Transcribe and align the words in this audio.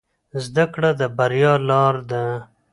زده 0.45 0.65
کړه 0.73 0.89
د 0.99 1.01
بریا 1.17 1.53
لاره 1.67 2.03
ده 2.11 2.23